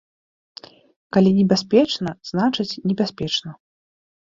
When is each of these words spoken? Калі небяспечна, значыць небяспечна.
Калі 1.17 1.29
небяспечна, 1.41 2.09
значыць 2.33 2.69
небяспечна. 2.89 3.49